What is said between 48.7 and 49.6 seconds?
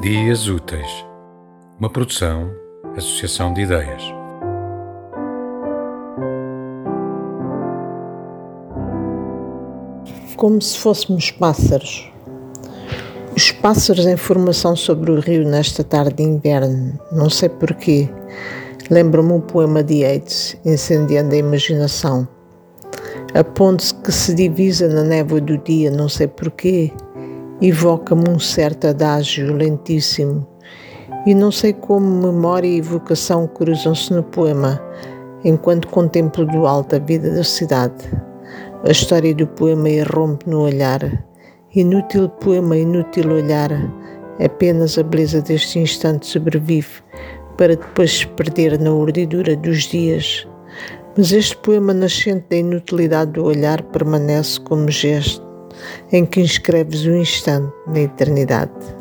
na urdidura